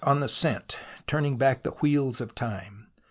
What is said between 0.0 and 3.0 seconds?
He was hot on the scent, turning back the wheels of time.